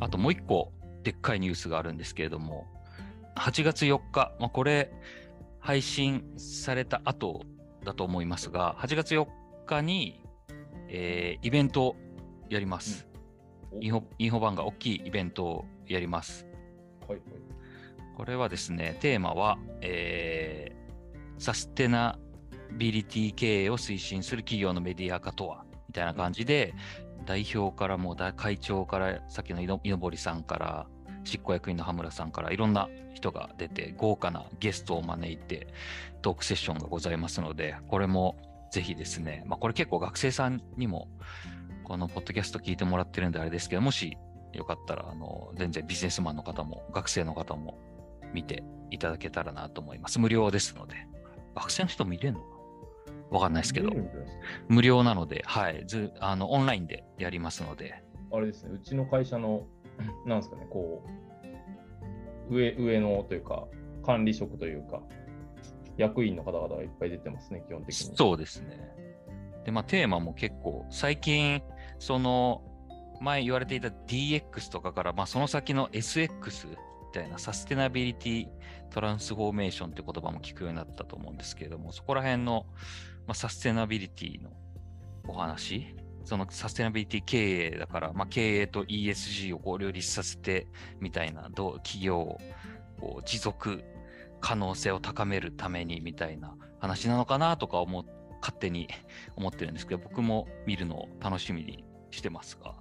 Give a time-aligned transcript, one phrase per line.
[0.00, 2.66] あともう一個でっかいニュースがあるんですけれども、
[3.36, 4.90] 8月4日、まあ、これ
[5.60, 7.42] 配信された後
[7.84, 9.26] だと思いますが、8月4
[9.66, 10.22] 日に、
[10.88, 11.96] えーイベントを
[12.48, 13.06] やります。
[13.70, 16.46] おインフォインフォバンが大きいイベントをやります。
[17.06, 17.63] はいはい。
[18.16, 20.84] これはですね、テーマは、えー
[21.38, 22.18] サステナ
[22.72, 26.74] ビリティ経営を推進する企業のメディア化とはみたいな感じで、
[27.26, 30.86] 代表からも会長から、さっきの井の井上さんから、
[31.24, 35.68] 執行役員の羽村さんからいろんな人が出て、豪華なゲストを招いて、
[36.22, 38.36] トークセッションがございますので、これも
[38.72, 41.08] ぜひですね、まあ、これ結構学生さんにも、
[41.84, 44.16] このポッドキャスト聞いてもらってるんであれですけど、もし
[44.52, 47.78] よかったら、あの、全然ビジネスマンの方も、学生の方も
[48.34, 50.18] 見ていただけたらなと思います。
[50.18, 50.94] 無料ですので。
[51.54, 52.46] 学生の人見れるのか？
[53.30, 53.90] なわかんないですけど
[54.68, 59.66] 無料なので、はい、ずあのオンラインでやりますので、あれですね、うちの会社の、
[60.26, 61.04] なんですかね、こ
[62.50, 63.66] う、上、上のというか、
[64.04, 65.00] 管理職というか、
[65.96, 68.16] 役員の方々がいっぱい出てますね、基本的に。
[68.16, 68.80] そうですね。
[69.64, 71.62] で、まあ、テーマも結構、最近、
[71.98, 72.62] その、
[73.20, 76.76] 前言われていた DX とかから、まあ、その先の SX み
[77.14, 78.48] たいなサステナビリティ
[78.90, 82.66] トランスフォーメーションって言葉も聞くようになったと思うんですけれども、そこら辺の、
[83.26, 84.50] まあ、サステナビリティの
[85.28, 90.66] お話、そのサステナビリティ経営だから、まあ、経営と ESG をこう両立させて
[91.00, 92.38] みたいな、どう企業を
[93.00, 93.84] こう持続
[94.40, 98.04] 可能性を高めるためにみたいな話なのかなとか思う
[98.40, 98.88] 勝手に
[99.36, 102.74] 思ってるんですけど、僕も見るのを楽しみにしてますが、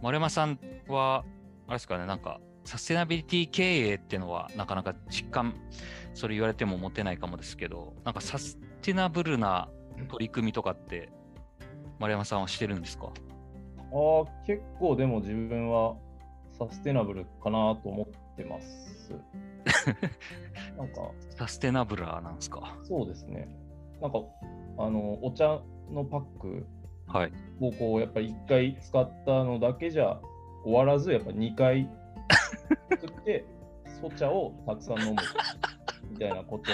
[0.00, 1.24] 丸山さんは、
[1.66, 5.54] あれですかね、なんか、サステナビリティ経営っていうのは、なかなか実感、
[6.14, 9.68] それ言われても持てないかもですけど、なんかサステナブルな
[10.08, 11.10] 取り組みとかって、
[11.98, 13.06] 丸山さんはしてるんですか？
[13.06, 15.94] ああ、結構でも自分は
[16.58, 19.12] サステナブルかなと思ってます。
[20.76, 22.76] なんか、サステナブラーなんですか？
[22.82, 23.48] そうですね。
[24.00, 24.18] なんか、
[24.78, 26.66] あの、お茶のパック
[27.06, 27.32] はい。
[27.60, 30.18] をこう、やっぱり1回使ったのだけじゃ
[30.64, 31.88] 終わらず、やっぱ2回
[33.00, 33.44] 作って、
[34.00, 35.16] そ茶をたくさん飲む
[36.10, 36.70] みたいなこと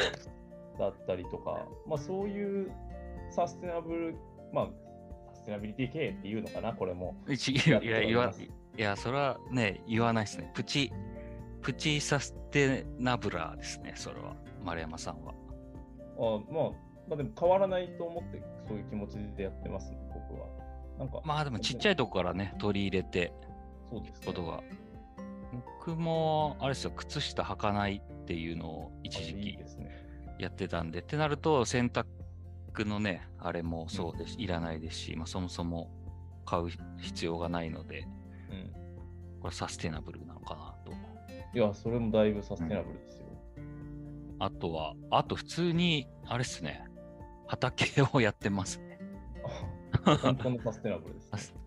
[0.83, 2.73] だったりとか、まあそういう
[3.31, 4.17] サステナブル、
[4.53, 4.69] まあ、
[5.29, 7.15] サステナビリティ経営っていうのかな、これも。
[7.29, 8.33] いや、いや言わ、
[8.77, 10.51] いや、それはね、言わないですね。
[10.55, 10.93] プチ、
[11.63, 14.35] プチサステナブラーですね、それは。
[14.65, 15.33] 丸山さんは。
[16.19, 16.65] あまあ、
[17.09, 20.47] まあでも変わらないと思って、そういう気持ちでやってますね、僕は。
[20.99, 23.33] なんか、まあでもちっちゃいとこからね、取り入れて、
[23.91, 24.63] そうです、ことが。
[25.67, 29.91] 僕も、あれですよ、靴下履かないっていうのを一時期いいですね。
[30.39, 32.05] やってたんで、ってなると、洗濯
[32.87, 35.91] のね、あれもそうです、いらないですし、まあ、そもそも
[36.47, 36.69] 買う
[36.99, 38.07] 必要がないので、
[38.51, 38.73] うん。
[39.41, 40.93] これサステナブルなのかなと。
[41.53, 43.27] いや、それもだいぶサステナブルですよ。
[44.39, 46.85] あとは、あと普通に、あれっすね、
[47.47, 48.99] 畑をやってますね。
[50.05, 51.55] あ本当のサステナブルです、ね。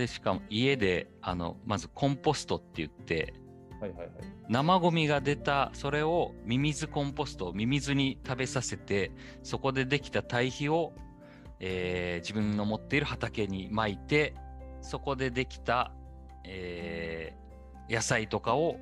[0.00, 3.34] で、しかも家で、あの、まずコンポストって言って、
[3.80, 4.08] はいはいはい。
[4.48, 9.10] 生ゴミが出たそれをミミズコンポストをミミズに食べさせて
[9.42, 10.92] そこでできた堆肥を、
[11.60, 14.34] えー自分の持っている畑に撒いて
[14.82, 15.92] そこでできた、
[16.44, 18.78] えー野菜とかを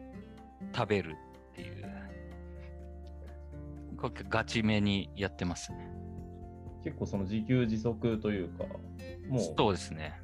[0.74, 1.16] 食べる
[1.52, 1.84] っていう。
[3.96, 5.90] これガチめにやってますね。
[6.84, 8.64] 結構その自給自足というか、
[9.28, 10.20] もう、そうですね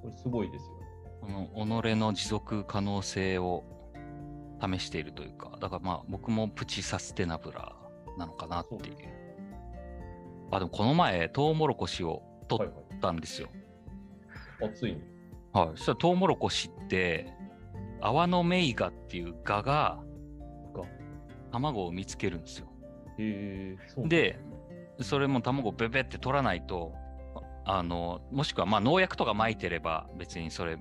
[0.00, 1.50] それすごいですよね。
[1.54, 3.64] この己の持続可能性を
[4.60, 8.96] 試しているというか、だからまあ僕もプチサステナブラーなのかなっていう。
[10.50, 13.00] あ、でもこの前、トウモロコシを取っはいはい。
[13.00, 13.48] たんですよ。
[14.62, 15.00] あ、ついに。
[15.52, 15.68] はい。
[15.76, 17.32] そしたらトウモロコシって、
[18.00, 20.00] アワノメイガっていうガが
[20.74, 20.82] が
[21.52, 22.66] 卵を産みつけるんですよ。
[23.18, 24.40] へえで、
[25.00, 26.94] それも卵をベベって取らないと、
[27.76, 30.76] あの、もしくはまあ農薬とか撒いてれば別にそれ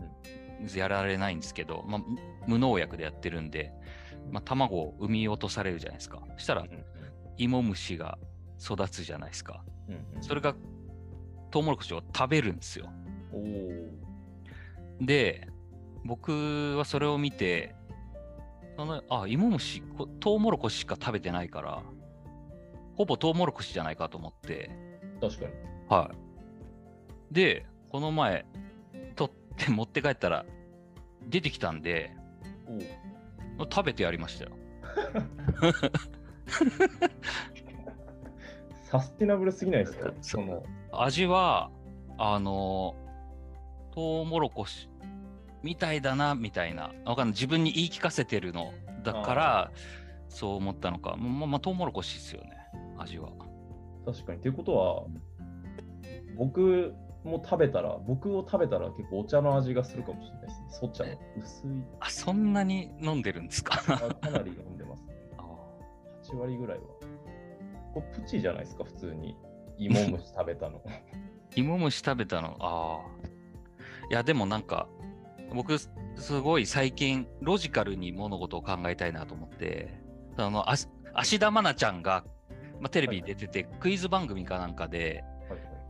[0.75, 2.01] やられないんですけど、まあ、
[2.47, 3.71] 無農薬でやってるんで、
[4.31, 6.21] まあ、卵を産み落とされるじゃないですか。
[6.37, 6.65] そしたら
[7.37, 8.17] 芋虫が
[8.59, 9.63] 育つじゃないですか。
[9.87, 10.55] うんうんそれが
[11.51, 12.89] トウモロコシを食べるんですよ。
[15.01, 15.47] で、
[16.05, 17.75] 僕はそれを見て、
[18.77, 21.81] そのあ、芋虫、こトウモロコシしか食べてないから、
[22.95, 24.69] ほぼトウモロコシじゃないかと思って、
[25.19, 25.51] 確かに。
[25.89, 26.28] はい。
[27.31, 28.45] で、この前、
[29.15, 30.45] 取って持って帰ったら、
[31.27, 32.11] 出てきたんで。
[33.71, 34.51] 食べてやりましたよ。
[38.83, 40.13] サステナブルすぎないですか？
[40.21, 41.69] その味は、
[42.17, 42.95] あの、
[43.91, 44.89] トウモロコシ
[45.61, 46.91] みたいだな、みたいな。
[47.05, 47.33] わかんない。
[47.33, 48.73] 自分に言い聞かせてるの
[49.03, 49.71] だから、
[50.29, 51.15] そう思ったのか。
[51.17, 52.51] まあ、まあ、トウモロコシですよね、
[52.97, 53.29] 味は。
[54.05, 54.41] 確かに。
[54.41, 55.05] ということは、
[56.37, 60.67] 僕も食べたら、僕を食べたら結構お茶の味がするかもしれないですね。
[60.69, 61.69] そ茶の薄い、
[61.99, 63.73] あ、そんなに飲んでるんですか？
[63.87, 65.13] あかなり飲んでますね。
[65.37, 65.43] あ
[66.23, 66.83] 8割ぐらいは。
[67.93, 69.35] これプチじゃないですか、普通に。
[69.77, 70.81] 芋虫食べたの。
[71.55, 73.27] 芋虫食べたの、ああ。
[74.09, 74.87] いや、でもなんか、
[75.53, 75.89] 僕、す
[76.41, 79.99] ごい最近、ロジカルに物事を考えたいなと思って、
[80.37, 82.23] あの、あし芦田愛菜ちゃんが、
[82.79, 85.38] まあ、テレビに出てて、クイズ番組かなんかで、はいはい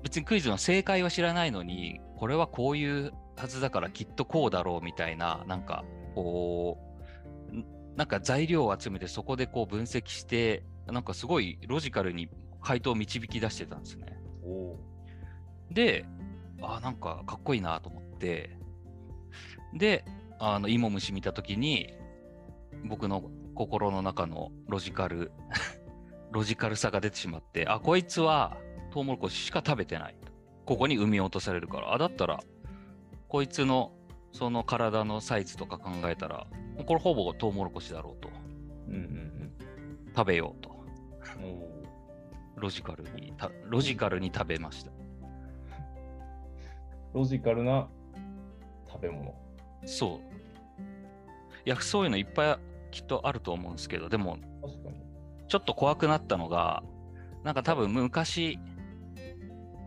[0.04, 5.84] 別にクイズの正解は知らないのに、これはこういうはずだからきっとこうだろうみたいな、なんか、
[6.16, 6.78] こ
[7.52, 7.66] う、ん
[7.96, 12.30] なんか材料を集めてそこでこう分析して、なんかすごいロジカルに
[12.62, 14.18] 回答を導き出してたんですね。
[15.72, 16.06] で、
[16.62, 18.58] あなんかかっこいいなと思って、
[19.74, 20.06] で、
[20.40, 21.94] あの芋虫見たときに、
[22.86, 25.32] 僕の心の中のロジカル、
[26.32, 28.58] ロジカルさが出てしまって、あ、こいつは
[28.92, 30.32] トウモロコシしか食べてないと。
[30.66, 32.40] ここに産み落とされるから、あ、だったら、
[33.28, 33.92] こいつの
[34.32, 36.48] その体のサイズとか考えたら、
[36.86, 38.30] これほぼトウモロコシだろうと。
[38.88, 39.30] うんうん
[40.16, 40.70] 食べようと。
[42.56, 44.92] ロジカルに、たロジカルに食べました。
[47.14, 47.88] ロジカルな
[48.88, 49.34] 食べ物。
[49.86, 50.20] そう。
[51.66, 52.58] いや、そういうのいっぱい
[52.92, 54.38] きっとあると思うんですけど、でも。
[55.48, 56.84] ちょっと怖くなったのが、
[57.44, 58.60] なんか多分昔、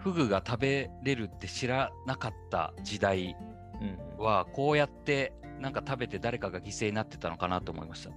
[0.02, 3.36] フグが食べれるって知らなかった時代
[4.18, 8.16] は、こうやってなんか食べて誰かが犠牲になってたのかなと思いましたね。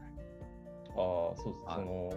[0.89, 1.65] ああ、そうです。
[1.65, 2.09] はいその、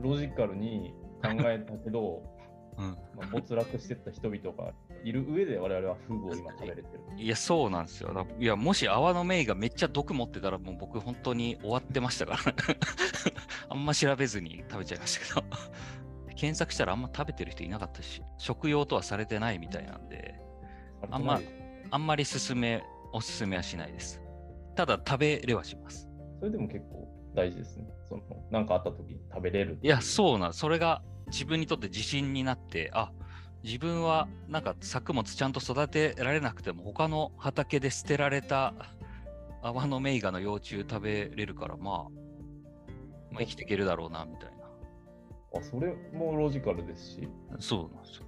[0.00, 0.92] ロジカルに
[1.22, 2.22] 考えたけど、
[2.76, 2.86] うん。
[3.16, 4.72] まあ、没落してった人々が
[5.04, 7.00] いる上で我々はフグを今食べれてる。
[7.16, 8.12] いや、そうなんですよ。
[8.12, 12.38] だいや、もし泡のメイがめっちゃ毒持ってたら、もう僕本当に終わってましたから。
[13.70, 15.56] あんま調べずに食べちゃいましたけど。
[16.36, 20.40] 検索したらあんま食べてる人いなかったし、食用とはされてないみたいなんで、
[21.10, 21.40] あんま
[21.90, 22.82] あんまり勧め、
[23.12, 24.20] おすすめはしないです。
[24.74, 26.08] ただ食べれはします。
[26.40, 27.86] それでも結構大事ですね。
[28.08, 29.78] その、なんかあった時に食べれる。
[29.82, 33.12] いや、そうなんそれが自分にとって自信になって、あ
[33.62, 38.74] 自分はなんか作物ちゃんと育てられなくても、他の畑で捨てられた
[39.62, 42.02] 泡のメイガの幼虫食べれるから、まあ、
[43.30, 44.53] まあ、生きていけるだろうな、みたいな。
[45.58, 47.28] あ、それもロジカルですし、
[47.58, 48.24] そうなんですよ。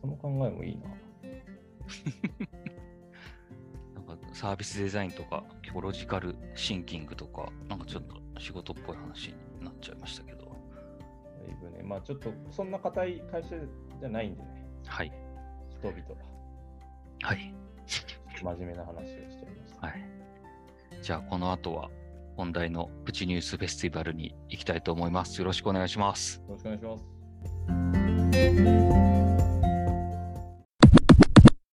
[0.00, 0.88] その考えもいいな。
[3.94, 10.46] なんかサービスデザインとか、結構ロジカルシンキングとか、なんかちょっと仕事っぽい話になっちゃいましたけど。
[10.46, 10.52] だ
[11.50, 13.56] いぶね、まあちょっとそんな硬い会社
[14.00, 15.12] じゃないんでね、はい。
[15.70, 16.14] 人々が
[17.22, 17.54] はい。
[18.42, 19.86] 真面目な話をしちゃいました。
[19.86, 20.02] はい。
[21.00, 21.90] じゃあ、この後は
[22.36, 25.38] 本題のプチニュースフェスティバルに行きたいと思います。
[25.38, 26.40] よろしくお願いします。
[26.48, 26.98] よろしくお願いしま
[29.08, 29.11] す。